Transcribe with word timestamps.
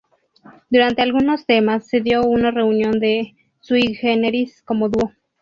Durante 0.71 1.03
algunos 1.03 1.45
temas, 1.45 1.85
se 1.85 2.01
dio 2.01 2.23
una 2.25 2.49
reunión 2.49 2.99
de 2.99 3.35
Sui 3.59 3.93
Generis 3.93 4.63
como 4.63 4.89
dúo. 4.89 5.11